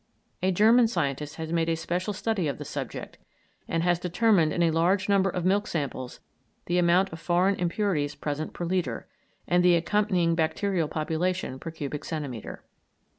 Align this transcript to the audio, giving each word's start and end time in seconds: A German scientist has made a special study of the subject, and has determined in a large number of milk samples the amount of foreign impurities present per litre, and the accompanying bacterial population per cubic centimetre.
A 0.41 0.51
German 0.51 0.87
scientist 0.87 1.35
has 1.35 1.53
made 1.53 1.69
a 1.69 1.75
special 1.75 2.11
study 2.11 2.47
of 2.47 2.57
the 2.57 2.65
subject, 2.65 3.19
and 3.67 3.83
has 3.83 3.99
determined 3.99 4.51
in 4.51 4.63
a 4.63 4.71
large 4.71 5.07
number 5.07 5.29
of 5.29 5.45
milk 5.45 5.67
samples 5.67 6.19
the 6.65 6.79
amount 6.79 7.13
of 7.13 7.19
foreign 7.19 7.53
impurities 7.59 8.15
present 8.15 8.51
per 8.51 8.65
litre, 8.65 9.05
and 9.47 9.63
the 9.63 9.75
accompanying 9.75 10.33
bacterial 10.33 10.87
population 10.87 11.59
per 11.59 11.69
cubic 11.69 12.03
centimetre. 12.03 12.63